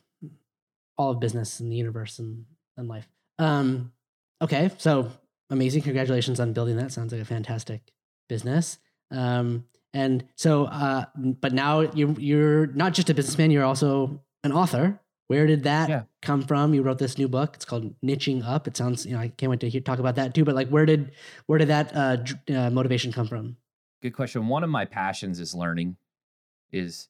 all 0.96 1.10
of 1.10 1.18
business 1.18 1.58
and 1.58 1.72
the 1.72 1.76
universe 1.76 2.20
and, 2.20 2.44
and 2.76 2.86
life. 2.86 3.08
Um 3.40 3.92
okay, 4.40 4.70
so 4.78 5.10
amazing. 5.50 5.82
Congratulations 5.82 6.40
on 6.40 6.52
building 6.52 6.76
that. 6.76 6.92
Sounds 6.92 7.12
like 7.12 7.20
a 7.20 7.26
fantastic 7.26 7.92
business. 8.28 8.78
Um, 9.10 9.64
and 9.92 10.24
so, 10.36 10.66
uh, 10.66 11.06
but 11.16 11.52
now 11.52 11.80
you're 11.80 12.12
you're 12.12 12.66
not 12.68 12.94
just 12.94 13.10
a 13.10 13.14
businessman; 13.14 13.50
you're 13.50 13.64
also 13.64 14.22
an 14.44 14.52
author. 14.52 15.00
Where 15.26 15.46
did 15.46 15.62
that 15.62 15.88
yeah. 15.88 16.02
come 16.22 16.42
from? 16.42 16.74
You 16.74 16.82
wrote 16.82 16.98
this 16.98 17.16
new 17.16 17.28
book. 17.28 17.54
It's 17.54 17.64
called 17.64 17.94
Niching 18.02 18.44
Up. 18.44 18.66
It 18.66 18.76
sounds, 18.76 19.06
you 19.06 19.12
know, 19.12 19.20
I 19.20 19.28
can't 19.28 19.48
wait 19.48 19.60
to 19.60 19.68
hear, 19.68 19.80
talk 19.80 20.00
about 20.00 20.16
that 20.16 20.34
too. 20.34 20.44
But 20.44 20.56
like, 20.56 20.68
where 20.70 20.86
did 20.86 21.12
where 21.46 21.58
did 21.58 21.68
that 21.68 21.94
uh, 21.94 22.16
uh, 22.52 22.70
motivation 22.70 23.12
come 23.12 23.28
from? 23.28 23.56
Good 24.02 24.10
question. 24.10 24.48
One 24.48 24.64
of 24.64 24.70
my 24.70 24.86
passions 24.86 25.38
is 25.38 25.54
learning. 25.54 25.96
Is 26.72 27.08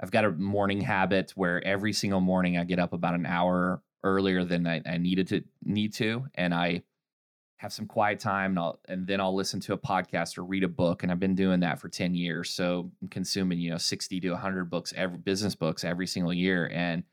I've 0.00 0.10
got 0.10 0.24
a 0.24 0.30
morning 0.30 0.80
habit 0.80 1.32
where 1.34 1.62
every 1.62 1.92
single 1.92 2.20
morning 2.20 2.56
I 2.56 2.64
get 2.64 2.78
up 2.78 2.92
about 2.92 3.14
an 3.14 3.26
hour 3.26 3.82
earlier 4.02 4.44
than 4.44 4.66
I, 4.66 4.82
I 4.86 4.96
needed 4.98 5.28
to 5.28 5.44
need 5.62 5.92
to, 5.94 6.26
and 6.34 6.54
I 6.54 6.82
have 7.62 7.72
some 7.72 7.86
quiet 7.86 8.18
time 8.18 8.50
and, 8.50 8.58
I'll, 8.58 8.80
and 8.88 9.06
then 9.06 9.20
I'll 9.20 9.36
listen 9.36 9.60
to 9.60 9.72
a 9.72 9.78
podcast 9.78 10.36
or 10.36 10.42
read 10.42 10.64
a 10.64 10.68
book. 10.68 11.04
And 11.04 11.12
I've 11.12 11.20
been 11.20 11.36
doing 11.36 11.60
that 11.60 11.78
for 11.78 11.88
10 11.88 12.12
years. 12.12 12.50
So 12.50 12.90
I'm 13.00 13.06
consuming, 13.06 13.60
you 13.60 13.70
know, 13.70 13.78
60 13.78 14.18
to 14.18 14.30
100 14.30 14.68
books, 14.68 14.92
every 14.96 15.18
business 15.18 15.54
books 15.54 15.84
every 15.84 16.08
single 16.08 16.34
year. 16.34 16.68
And 16.74 17.04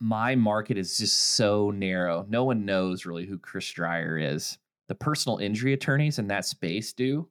my 0.00 0.34
market 0.34 0.76
is 0.76 0.98
just 0.98 1.16
so 1.36 1.70
narrow. 1.70 2.26
No 2.28 2.42
one 2.42 2.64
knows 2.64 3.06
really 3.06 3.26
who 3.26 3.38
Chris 3.38 3.70
Dreyer 3.70 4.18
is. 4.18 4.58
The 4.88 4.96
personal 4.96 5.38
injury 5.38 5.72
attorneys 5.72 6.18
in 6.18 6.26
that 6.26 6.46
space 6.46 6.92
do 6.92 7.28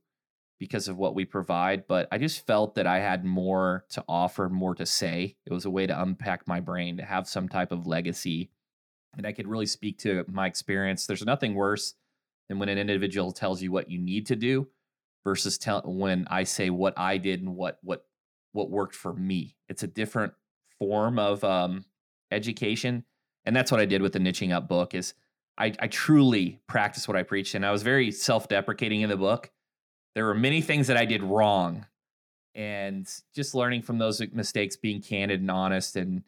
because 0.58 0.88
of 0.88 0.96
what 0.96 1.14
we 1.14 1.26
provide, 1.26 1.86
but 1.88 2.08
I 2.10 2.20
just 2.20 2.48
felt 2.48 2.76
that 2.76 2.88
I 2.88 3.00
had 3.00 3.26
more 3.26 3.84
to 3.90 4.04
offer, 4.08 4.48
more 4.48 4.76
to 4.76 4.86
say. 4.86 5.36
It 5.46 5.52
was 5.52 5.66
a 5.66 5.70
way 5.70 5.88
to 5.88 6.02
unpack 6.02 6.48
my 6.48 6.62
brain, 6.62 6.96
to 6.98 7.04
have 7.04 7.28
some 7.28 7.50
type 7.50 7.74
of 7.74 7.86
legacy. 7.86 8.50
And 9.18 9.28
I 9.28 9.34
could 9.34 9.48
really 9.48 9.66
speak 9.66 9.98
to 10.00 10.24
my 10.30 10.48
experience. 10.48 11.06
There's 11.06 11.26
nothing 11.26 11.54
worse 11.54 11.96
than 12.52 12.60
when 12.60 12.68
an 12.68 12.78
individual 12.78 13.32
tells 13.32 13.62
you 13.62 13.72
what 13.72 13.90
you 13.90 13.98
need 13.98 14.26
to 14.26 14.36
do 14.36 14.68
versus 15.24 15.58
tell 15.58 15.82
when 15.86 16.28
I 16.30 16.44
say 16.44 16.70
what 16.70 16.94
I 16.98 17.18
did 17.18 17.40
and 17.40 17.56
what 17.56 17.80
what 17.82 18.06
what 18.52 18.70
worked 18.70 18.94
for 18.94 19.14
me. 19.14 19.56
It's 19.70 19.84
a 19.84 19.88
different 19.88 20.34
form 20.78 21.18
of 21.18 21.42
um, 21.46 21.86
education, 22.30 23.06
and 23.46 23.56
that's 23.56 23.72
what 23.72 23.80
I 23.80 23.86
did 23.86 24.02
with 24.02 24.12
the 24.12 24.20
niching 24.20 24.52
up 24.52 24.68
book. 24.68 24.94
Is 24.94 25.14
I, 25.58 25.74
I 25.80 25.88
truly 25.88 26.60
practice 26.68 27.08
what 27.08 27.16
I 27.16 27.24
preached, 27.24 27.56
and 27.56 27.66
I 27.66 27.72
was 27.72 27.84
very 27.84 28.12
self 28.12 28.50
deprecating 28.50 29.00
in 29.00 29.10
the 29.10 29.16
book. 29.16 29.50
There 30.14 30.26
were 30.26 30.34
many 30.34 30.62
things 30.62 30.88
that 30.88 30.98
I 30.98 31.06
did 31.06 31.24
wrong, 31.24 31.86
and 32.54 33.10
just 33.34 33.56
learning 33.56 33.84
from 33.84 33.98
those 33.98 34.22
mistakes, 34.34 34.76
being 34.76 35.02
candid 35.02 35.40
and 35.40 35.50
honest, 35.50 35.96
and 35.96 36.24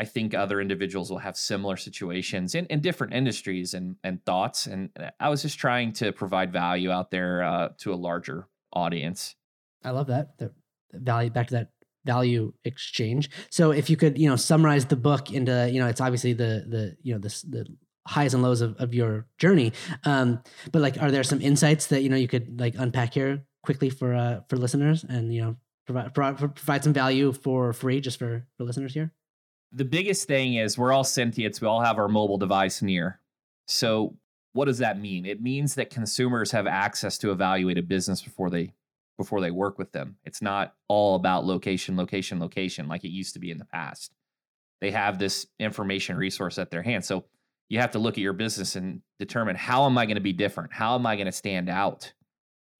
I 0.00 0.04
think 0.04 0.32
other 0.32 0.62
individuals 0.62 1.10
will 1.10 1.18
have 1.18 1.36
similar 1.36 1.76
situations 1.76 2.54
in, 2.54 2.64
in 2.66 2.80
different 2.80 3.12
industries 3.12 3.74
and 3.74 3.96
and 4.02 4.24
thoughts. 4.24 4.66
And 4.66 4.88
I 5.20 5.28
was 5.28 5.42
just 5.42 5.58
trying 5.58 5.92
to 5.94 6.10
provide 6.10 6.54
value 6.54 6.90
out 6.90 7.10
there 7.10 7.42
uh, 7.42 7.68
to 7.80 7.92
a 7.92 7.96
larger 7.96 8.48
audience. 8.72 9.36
I 9.84 9.90
love 9.90 10.06
that. 10.06 10.38
The 10.38 10.52
value 10.94 11.28
back 11.28 11.48
to 11.48 11.54
that 11.54 11.72
value 12.06 12.54
exchange. 12.64 13.28
So 13.50 13.72
if 13.72 13.90
you 13.90 13.98
could, 13.98 14.16
you 14.16 14.26
know, 14.26 14.36
summarize 14.36 14.86
the 14.86 14.96
book 14.96 15.30
into, 15.30 15.68
you 15.70 15.80
know, 15.80 15.86
it's 15.86 16.00
obviously 16.00 16.32
the 16.32 16.64
the 16.66 16.96
you 17.02 17.12
know 17.12 17.20
the 17.20 17.28
the 17.50 17.66
highs 18.08 18.32
and 18.32 18.42
lows 18.42 18.62
of, 18.62 18.76
of 18.78 18.94
your 18.94 19.26
journey. 19.36 19.74
Um, 20.06 20.42
but 20.72 20.80
like, 20.80 20.96
are 21.02 21.10
there 21.10 21.24
some 21.24 21.42
insights 21.42 21.88
that 21.88 22.02
you 22.02 22.08
know 22.08 22.16
you 22.16 22.28
could 22.28 22.58
like 22.58 22.74
unpack 22.78 23.12
here 23.12 23.44
quickly 23.62 23.90
for 23.90 24.14
uh 24.14 24.40
for 24.48 24.56
listeners 24.56 25.04
and 25.06 25.34
you 25.34 25.42
know 25.42 25.56
provide 25.84 26.14
provide, 26.14 26.38
provide 26.38 26.84
some 26.84 26.94
value 26.94 27.32
for 27.34 27.74
free 27.74 28.00
just 28.00 28.18
for 28.18 28.46
for 28.56 28.64
listeners 28.64 28.94
here? 28.94 29.12
The 29.72 29.84
biggest 29.84 30.26
thing 30.26 30.54
is 30.54 30.76
we're 30.76 30.92
all 30.92 31.04
sentients. 31.04 31.60
We 31.60 31.68
all 31.68 31.80
have 31.80 31.98
our 31.98 32.08
mobile 32.08 32.38
device 32.38 32.82
near. 32.82 33.20
So 33.66 34.16
what 34.52 34.64
does 34.64 34.78
that 34.78 35.00
mean? 35.00 35.26
It 35.26 35.40
means 35.40 35.76
that 35.76 35.90
consumers 35.90 36.50
have 36.50 36.66
access 36.66 37.18
to 37.18 37.30
evaluate 37.30 37.78
a 37.78 37.82
business 37.82 38.22
before 38.22 38.50
they 38.50 38.72
before 39.16 39.42
they 39.42 39.50
work 39.50 39.78
with 39.78 39.92
them. 39.92 40.16
It's 40.24 40.40
not 40.40 40.74
all 40.88 41.14
about 41.14 41.44
location, 41.44 41.94
location, 41.94 42.40
location 42.40 42.88
like 42.88 43.04
it 43.04 43.10
used 43.10 43.34
to 43.34 43.38
be 43.38 43.50
in 43.50 43.58
the 43.58 43.66
past. 43.66 44.14
They 44.80 44.90
have 44.92 45.18
this 45.18 45.46
information 45.58 46.16
resource 46.16 46.58
at 46.58 46.70
their 46.70 46.82
hand. 46.82 47.04
So 47.04 47.26
you 47.68 47.80
have 47.80 47.90
to 47.90 47.98
look 47.98 48.14
at 48.14 48.22
your 48.22 48.32
business 48.32 48.76
and 48.76 49.02
determine 49.18 49.56
how 49.56 49.84
am 49.84 49.98
I 49.98 50.06
going 50.06 50.14
to 50.14 50.22
be 50.22 50.32
different? 50.32 50.72
How 50.72 50.94
am 50.94 51.06
I 51.06 51.16
going 51.16 51.26
to 51.26 51.32
stand 51.32 51.68
out? 51.68 52.14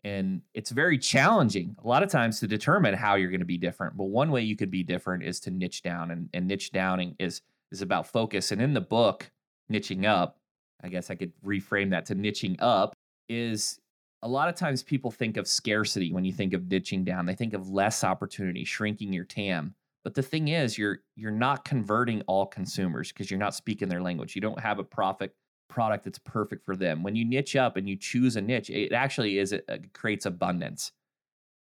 And 0.03 0.43
it's 0.55 0.71
very 0.71 0.99
challenging 0.99 1.77
a 1.83 1.87
lot 1.87 2.03
of 2.03 2.11
times 2.11 2.41
to 2.41 2.47
determine 2.47 2.95
how 2.95 3.17
you're 3.17 3.31
going 3.31 3.41
to 3.41 3.47
be 3.47 3.59
different. 3.59 3.97
But 3.97 4.05
one 4.05 4.31
way 4.31 4.43
you 4.43 4.57
could 4.57 4.71
be 4.71 4.83
different 4.83 5.25
is 5.25 5.41
to 5.41 5.51
niche 5.51 5.83
down, 5.83 6.11
and, 6.11 6.29
and 6.33 6.47
niche 6.49 6.73
downing 6.73 7.17
is 7.19 7.43
is 7.71 7.83
about 7.83 8.07
focus. 8.07 8.51
And 8.51 8.61
in 8.61 8.75
the 8.75 8.81
book, 8.81 9.31
niching 9.71 10.07
up, 10.07 10.39
I 10.83 10.89
guess 10.89 11.11
I 11.11 11.15
could 11.15 11.33
reframe 11.45 11.91
that 11.91 12.07
to 12.07 12.17
niching 12.17 12.57
up 12.59 12.95
is 13.29 13.79
a 14.23 14.29
lot 14.29 14.49
of 14.49 14.55
times 14.55 14.83
people 14.83 15.11
think 15.11 15.37
of 15.37 15.47
scarcity 15.47 16.13
when 16.13 16.25
you 16.25 16.33
think 16.33 16.53
of 16.53 16.63
niching 16.63 17.05
down. 17.05 17.27
They 17.27 17.35
think 17.35 17.55
of 17.55 17.71
less 17.71 18.05
opportunity, 18.05 18.65
shrinking 18.65 19.13
your 19.13 19.25
TAM. 19.25 19.75
But 20.03 20.15
the 20.15 20.23
thing 20.23 20.49
is, 20.49 20.79
you're 20.79 21.01
you're 21.15 21.31
not 21.31 21.65
converting 21.65 22.23
all 22.23 22.47
consumers 22.47 23.13
because 23.13 23.31
you're 23.31 23.41
not 23.41 23.55
speaking 23.55 23.89
their 23.89 24.03
language. 24.03 24.35
You 24.35 24.41
don't 24.41 24.61
have 24.61 24.79
a 24.79 24.85
profit 24.85 25.35
product 25.71 26.05
that's 26.05 26.19
perfect 26.19 26.65
for 26.65 26.77
them. 26.77 27.03
When 27.03 27.17
you 27.17 27.25
niche 27.25 27.57
up 27.57 27.77
and 27.79 27.89
you 27.89 27.97
choose 27.97 28.37
a 28.37 28.43
niche, 28.43 28.69
it 28.69 28.93
actually 28.93 29.39
is 29.39 29.53
it 29.53 29.93
creates 29.95 30.27
abundance. 30.27 30.93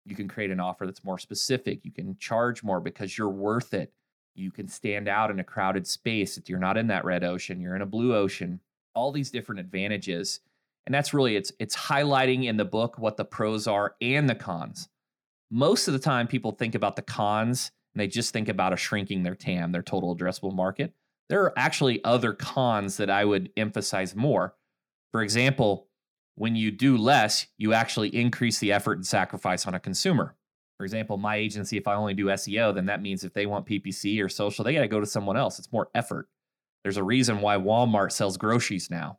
You 0.05 0.15
can 0.15 0.27
create 0.27 0.49
an 0.49 0.59
offer 0.59 0.85
that's 0.85 1.03
more 1.03 1.19
specific. 1.19 1.83
You 1.83 1.91
can 1.91 2.17
charge 2.17 2.63
more 2.63 2.79
because 2.79 3.17
you're 3.17 3.29
worth 3.29 3.73
it. 3.73 3.91
You 4.33 4.51
can 4.51 4.67
stand 4.67 5.07
out 5.07 5.29
in 5.29 5.39
a 5.39 5.43
crowded 5.43 5.85
space. 5.85 6.37
If 6.37 6.49
You're 6.49 6.59
not 6.59 6.77
in 6.77 6.87
that 6.87 7.05
red 7.05 7.23
ocean, 7.23 7.59
you're 7.59 7.75
in 7.75 7.81
a 7.81 7.87
blue 7.87 8.15
ocean. 8.15 8.61
All 8.95 9.11
these 9.11 9.29
different 9.29 9.59
advantages. 9.59 10.39
And 10.85 10.93
that's 10.95 11.13
really 11.13 11.35
it's 11.35 11.51
it's 11.59 11.75
highlighting 11.75 12.45
in 12.45 12.57
the 12.57 12.65
book 12.65 12.97
what 12.97 13.17
the 13.17 13.25
pros 13.25 13.67
are 13.67 13.95
and 14.01 14.29
the 14.29 14.35
cons. 14.35 14.87
Most 15.51 15.87
of 15.87 15.93
the 15.93 15.99
time 15.99 16.27
people 16.27 16.51
think 16.51 16.75
about 16.75 16.95
the 16.95 17.01
cons 17.01 17.71
and 17.93 17.99
they 18.01 18.07
just 18.07 18.31
think 18.31 18.47
about 18.47 18.73
a 18.73 18.77
shrinking 18.77 19.23
their 19.23 19.35
TAM, 19.35 19.71
their 19.71 19.81
total 19.81 20.15
addressable 20.15 20.53
market. 20.53 20.93
There 21.29 21.43
are 21.43 21.53
actually 21.57 22.03
other 22.03 22.33
cons 22.33 22.97
that 22.97 23.09
I 23.09 23.25
would 23.25 23.51
emphasize 23.57 24.15
more. 24.15 24.55
For 25.11 25.21
example, 25.21 25.87
when 26.35 26.55
you 26.55 26.71
do 26.71 26.97
less, 26.97 27.47
you 27.57 27.73
actually 27.73 28.15
increase 28.15 28.59
the 28.59 28.71
effort 28.71 28.93
and 28.93 29.05
sacrifice 29.05 29.65
on 29.65 29.73
a 29.73 29.79
consumer. 29.79 30.35
For 30.77 30.85
example, 30.85 31.17
my 31.17 31.35
agency, 31.35 31.77
if 31.77 31.87
I 31.87 31.95
only 31.95 32.13
do 32.13 32.25
SEO, 32.25 32.73
then 32.73 32.85
that 32.85 33.01
means 33.01 33.23
if 33.23 33.33
they 33.33 33.47
want 33.47 33.65
PPC 33.65 34.23
or 34.23 34.29
social, 34.29 34.63
they 34.63 34.73
got 34.73 34.81
to 34.81 34.87
go 34.87 34.99
to 34.99 35.05
someone 35.05 35.35
else. 35.35 35.57
It's 35.57 35.71
more 35.71 35.89
effort. 35.95 36.29
There's 36.83 36.97
a 36.97 37.03
reason 37.03 37.41
why 37.41 37.57
Walmart 37.57 38.11
sells 38.11 38.37
groceries 38.37 38.89
now 38.89 39.17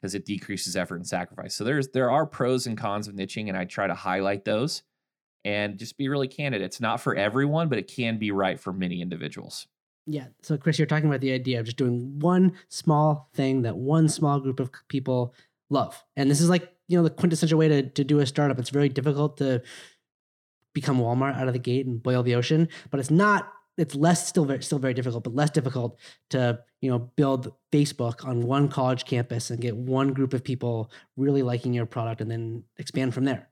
because 0.00 0.14
it 0.14 0.26
decreases 0.26 0.76
effort 0.76 0.96
and 0.96 1.06
sacrifice. 1.06 1.54
So 1.54 1.62
there's 1.62 1.88
there 1.88 2.10
are 2.10 2.26
pros 2.26 2.66
and 2.66 2.76
cons 2.76 3.06
of 3.06 3.14
niching, 3.14 3.48
and 3.48 3.56
I 3.56 3.64
try 3.64 3.86
to 3.86 3.94
highlight 3.94 4.44
those 4.44 4.82
and 5.44 5.78
just 5.78 5.96
be 5.96 6.08
really 6.08 6.28
candid. 6.28 6.62
It's 6.62 6.80
not 6.80 7.00
for 7.00 7.14
everyone, 7.14 7.68
but 7.68 7.78
it 7.78 7.86
can 7.86 8.18
be 8.18 8.30
right 8.30 8.58
for 8.58 8.72
many 8.72 9.00
individuals. 9.00 9.66
Yeah. 10.12 10.26
So, 10.42 10.56
Chris, 10.56 10.76
you're 10.76 10.86
talking 10.86 11.08
about 11.08 11.20
the 11.20 11.32
idea 11.32 11.60
of 11.60 11.66
just 11.66 11.76
doing 11.76 12.18
one 12.18 12.54
small 12.68 13.30
thing 13.32 13.62
that 13.62 13.76
one 13.76 14.08
small 14.08 14.40
group 14.40 14.58
of 14.58 14.70
people 14.88 15.34
love. 15.68 16.02
And 16.16 16.28
this 16.28 16.40
is 16.40 16.48
like, 16.48 16.68
you 16.88 16.96
know, 16.96 17.04
the 17.04 17.10
quintessential 17.10 17.58
way 17.58 17.68
to, 17.68 17.82
to 17.90 18.02
do 18.02 18.18
a 18.18 18.26
startup. 18.26 18.58
It's 18.58 18.70
very 18.70 18.88
difficult 18.88 19.36
to 19.36 19.62
become 20.74 20.98
Walmart 20.98 21.36
out 21.36 21.46
of 21.46 21.52
the 21.52 21.60
gate 21.60 21.86
and 21.86 22.02
boil 22.02 22.24
the 22.24 22.34
ocean, 22.34 22.68
but 22.90 22.98
it's 22.98 23.10
not, 23.10 23.52
it's 23.78 23.94
less 23.94 24.26
still 24.26 24.44
very, 24.44 24.62
still 24.64 24.80
very 24.80 24.94
difficult, 24.94 25.22
but 25.22 25.34
less 25.34 25.50
difficult 25.50 25.96
to, 26.30 26.58
you 26.80 26.90
know, 26.90 26.98
build 26.98 27.52
Facebook 27.70 28.24
on 28.26 28.42
one 28.42 28.68
college 28.68 29.04
campus 29.04 29.50
and 29.50 29.60
get 29.60 29.76
one 29.76 30.12
group 30.12 30.34
of 30.34 30.42
people 30.42 30.90
really 31.16 31.42
liking 31.42 31.72
your 31.72 31.86
product 31.86 32.20
and 32.20 32.28
then 32.28 32.64
expand 32.78 33.14
from 33.14 33.24
there. 33.24 33.48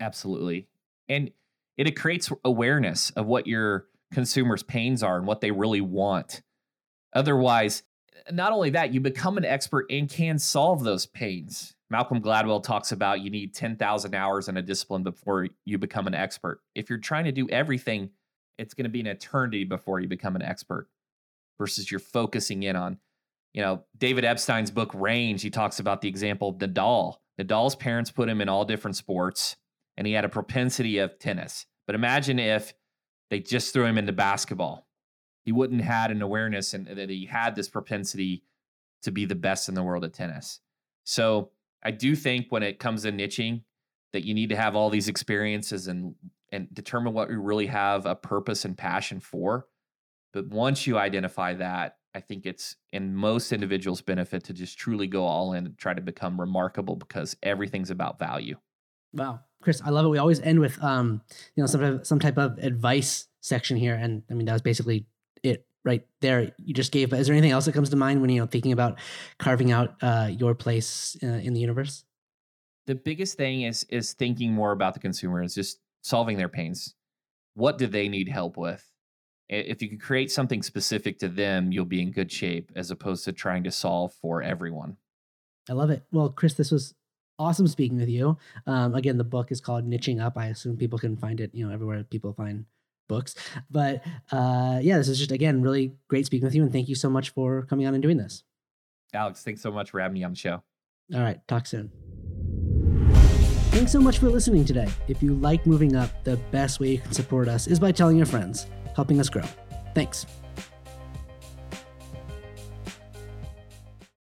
Absolutely. 0.00 0.66
And 1.10 1.30
it, 1.76 1.88
it 1.88 1.92
creates 1.92 2.32
awareness 2.42 3.10
of 3.10 3.26
what 3.26 3.46
your 3.46 3.86
consumers' 4.12 4.62
pains 4.62 5.02
are 5.02 5.16
and 5.16 5.26
what 5.26 5.40
they 5.40 5.50
really 5.50 5.80
want. 5.80 6.42
Otherwise, 7.14 7.82
not 8.30 8.52
only 8.52 8.70
that, 8.70 8.92
you 8.92 9.00
become 9.00 9.36
an 9.36 9.44
expert 9.44 9.86
and 9.90 10.08
can 10.08 10.38
solve 10.38 10.84
those 10.84 11.06
pains. 11.06 11.74
Malcolm 11.90 12.22
Gladwell 12.22 12.62
talks 12.62 12.92
about 12.92 13.20
you 13.20 13.30
need 13.30 13.54
10,000 13.54 14.14
hours 14.14 14.48
in 14.48 14.56
a 14.56 14.62
discipline 14.62 15.02
before 15.02 15.48
you 15.64 15.78
become 15.78 16.06
an 16.06 16.14
expert. 16.14 16.60
If 16.74 16.88
you're 16.88 16.98
trying 16.98 17.24
to 17.24 17.32
do 17.32 17.48
everything, 17.50 18.10
it's 18.58 18.74
going 18.74 18.84
to 18.84 18.90
be 18.90 19.00
an 19.00 19.06
eternity 19.06 19.64
before 19.64 20.00
you 20.00 20.08
become 20.08 20.36
an 20.36 20.42
expert 20.42 20.88
versus 21.58 21.90
you're 21.90 22.00
focusing 22.00 22.62
in 22.62 22.76
on, 22.76 22.98
you 23.52 23.60
know, 23.60 23.84
David 23.98 24.24
Epstein's 24.24 24.70
book 24.70 24.90
Range, 24.94 25.40
he 25.40 25.50
talks 25.50 25.80
about 25.80 26.00
the 26.00 26.08
example 26.08 26.48
of 26.48 26.56
Nadal. 26.56 27.16
Nadal's 27.38 27.76
parents 27.76 28.10
put 28.10 28.28
him 28.28 28.40
in 28.40 28.48
all 28.48 28.64
different 28.64 28.96
sports 28.96 29.56
and 29.96 30.06
he 30.06 30.12
had 30.12 30.24
a 30.24 30.30
propensity 30.30 30.98
of 30.98 31.18
tennis. 31.18 31.66
But 31.86 31.94
imagine 31.94 32.38
if 32.38 32.72
they 33.32 33.40
just 33.40 33.72
threw 33.72 33.86
him 33.86 33.96
into 33.96 34.12
basketball. 34.12 34.86
He 35.46 35.52
wouldn't 35.52 35.80
had 35.80 36.10
an 36.10 36.20
awareness 36.20 36.74
and 36.74 36.86
that 36.86 37.08
he 37.08 37.24
had 37.24 37.56
this 37.56 37.66
propensity 37.66 38.44
to 39.04 39.10
be 39.10 39.24
the 39.24 39.34
best 39.34 39.70
in 39.70 39.74
the 39.74 39.82
world 39.82 40.04
at 40.04 40.12
tennis. 40.12 40.60
So 41.04 41.50
I 41.82 41.92
do 41.92 42.14
think 42.14 42.48
when 42.50 42.62
it 42.62 42.78
comes 42.78 43.04
to 43.04 43.10
niching, 43.10 43.62
that 44.12 44.26
you 44.26 44.34
need 44.34 44.50
to 44.50 44.56
have 44.56 44.76
all 44.76 44.90
these 44.90 45.08
experiences 45.08 45.88
and 45.88 46.14
and 46.52 46.68
determine 46.74 47.14
what 47.14 47.30
you 47.30 47.40
really 47.40 47.68
have 47.68 48.04
a 48.04 48.14
purpose 48.14 48.66
and 48.66 48.76
passion 48.76 49.18
for. 49.18 49.66
But 50.34 50.48
once 50.48 50.86
you 50.86 50.98
identify 50.98 51.54
that, 51.54 51.96
I 52.14 52.20
think 52.20 52.44
it's 52.44 52.76
in 52.92 53.14
most 53.14 53.50
individuals' 53.50 54.02
benefit 54.02 54.44
to 54.44 54.52
just 54.52 54.76
truly 54.76 55.06
go 55.06 55.24
all 55.24 55.54
in 55.54 55.64
and 55.64 55.78
try 55.78 55.94
to 55.94 56.02
become 56.02 56.38
remarkable 56.38 56.96
because 56.96 57.34
everything's 57.42 57.90
about 57.90 58.18
value. 58.18 58.56
Wow. 59.14 59.40
Chris, 59.62 59.80
I 59.84 59.90
love 59.90 60.04
it. 60.04 60.08
We 60.08 60.18
always 60.18 60.40
end 60.40 60.60
with 60.60 60.82
um, 60.82 61.22
you 61.54 61.62
know, 61.62 61.66
some 61.66 61.80
type 61.80 61.92
of, 61.94 62.06
some 62.06 62.18
type 62.18 62.38
of 62.38 62.58
advice 62.58 63.28
section 63.40 63.76
here, 63.76 63.94
and 63.94 64.22
I 64.30 64.34
mean 64.34 64.46
that 64.46 64.52
was 64.52 64.62
basically 64.62 65.06
it 65.42 65.66
right 65.84 66.06
there. 66.20 66.52
You 66.58 66.74
just 66.74 66.92
gave. 66.92 67.10
But 67.10 67.20
is 67.20 67.26
there 67.26 67.34
anything 67.34 67.52
else 67.52 67.64
that 67.64 67.72
comes 67.72 67.90
to 67.90 67.96
mind 67.96 68.20
when 68.20 68.30
you 68.30 68.40
know 68.40 68.46
thinking 68.46 68.72
about 68.72 68.98
carving 69.38 69.72
out 69.72 69.94
uh, 70.02 70.28
your 70.30 70.54
place 70.54 71.16
uh, 71.22 71.26
in 71.26 71.54
the 71.54 71.60
universe? 71.60 72.04
The 72.86 72.94
biggest 72.94 73.36
thing 73.36 73.62
is 73.62 73.84
is 73.88 74.12
thinking 74.12 74.52
more 74.52 74.72
about 74.72 74.94
the 74.94 75.00
consumer. 75.00 75.42
Is 75.42 75.54
just 75.54 75.80
solving 76.02 76.36
their 76.36 76.48
pains. 76.48 76.94
What 77.54 77.78
do 77.78 77.86
they 77.86 78.08
need 78.08 78.28
help 78.28 78.56
with? 78.56 78.84
If 79.48 79.82
you 79.82 79.88
can 79.88 79.98
create 79.98 80.30
something 80.30 80.62
specific 80.62 81.18
to 81.18 81.28
them, 81.28 81.72
you'll 81.72 81.84
be 81.84 82.00
in 82.00 82.10
good 82.10 82.32
shape, 82.32 82.72
as 82.74 82.90
opposed 82.90 83.24
to 83.26 83.32
trying 83.32 83.64
to 83.64 83.70
solve 83.70 84.14
for 84.14 84.42
everyone. 84.42 84.96
I 85.68 85.74
love 85.74 85.90
it. 85.90 86.04
Well, 86.10 86.30
Chris, 86.30 86.54
this 86.54 86.70
was 86.70 86.94
awesome 87.42 87.66
speaking 87.66 87.98
with 87.98 88.08
you. 88.08 88.38
Um, 88.66 88.94
again, 88.94 89.18
the 89.18 89.24
book 89.24 89.50
is 89.50 89.60
called 89.60 89.88
Niching 89.88 90.22
Up. 90.22 90.38
I 90.38 90.46
assume 90.46 90.76
people 90.76 90.98
can 90.98 91.16
find 91.16 91.40
it, 91.40 91.50
you 91.52 91.66
know, 91.66 91.72
everywhere 91.72 92.04
people 92.04 92.32
find 92.32 92.64
books. 93.08 93.34
But 93.70 94.02
uh, 94.30 94.78
yeah, 94.80 94.96
this 94.98 95.08
is 95.08 95.18
just 95.18 95.32
again 95.32 95.60
really 95.62 95.92
great 96.08 96.26
speaking 96.26 96.46
with 96.46 96.54
you, 96.54 96.62
and 96.62 96.72
thank 96.72 96.88
you 96.88 96.94
so 96.94 97.10
much 97.10 97.30
for 97.30 97.62
coming 97.62 97.86
on 97.86 97.94
and 97.94 98.02
doing 98.02 98.16
this. 98.16 98.44
Alex, 99.12 99.42
thanks 99.42 99.60
so 99.60 99.70
much 99.70 99.90
for 99.90 100.00
having 100.00 100.14
me 100.14 100.24
on 100.24 100.32
the 100.32 100.36
show. 100.36 100.62
All 101.14 101.20
right, 101.20 101.46
talk 101.48 101.66
soon. 101.66 101.90
Thanks 103.72 103.92
so 103.92 104.00
much 104.00 104.18
for 104.18 104.28
listening 104.28 104.64
today. 104.64 104.88
If 105.08 105.22
you 105.22 105.34
like 105.34 105.66
moving 105.66 105.96
up, 105.96 106.24
the 106.24 106.36
best 106.50 106.78
way 106.78 106.92
you 106.92 106.98
can 106.98 107.12
support 107.12 107.48
us 107.48 107.66
is 107.66 107.80
by 107.80 107.90
telling 107.92 108.16
your 108.16 108.26
friends, 108.26 108.66
helping 108.94 109.18
us 109.18 109.28
grow. 109.28 109.44
Thanks. 109.94 110.26